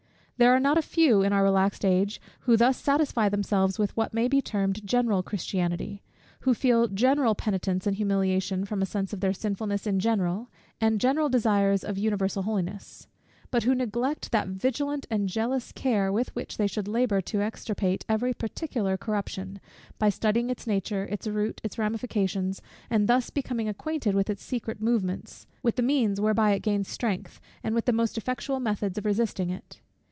[0.37, 4.11] There are not a few in our relaxed age, who thus satisfy themselves with what
[4.11, 6.01] may be termed general Christianity;
[6.39, 10.99] who feel general penitence and humiliation from a sense of their sinfulness in general, and
[10.99, 13.07] general desires of universal holiness;
[13.51, 18.03] but who neglect that vigilant and jealous care, with which they should labour to extirpate
[18.09, 19.61] every particular corruption,
[19.99, 24.81] by studying its nature, its root, its ramifications, and thus becoming acquainted with its secret
[24.81, 29.05] movements, with the means whereby it gains strength, and with the most effectual methods of
[29.05, 29.79] resisting it.